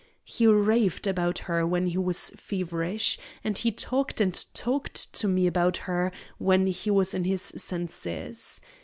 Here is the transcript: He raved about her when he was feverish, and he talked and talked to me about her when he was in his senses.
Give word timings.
He 0.23 0.47
raved 0.47 1.05
about 1.05 1.37
her 1.45 1.63
when 1.63 1.85
he 1.85 1.97
was 1.99 2.31
feverish, 2.31 3.19
and 3.43 3.55
he 3.55 3.71
talked 3.71 4.19
and 4.19 4.33
talked 4.55 5.13
to 5.13 5.27
me 5.27 5.45
about 5.45 5.77
her 5.85 6.11
when 6.39 6.65
he 6.65 6.89
was 6.89 7.13
in 7.13 7.23
his 7.25 7.43
senses. 7.43 8.59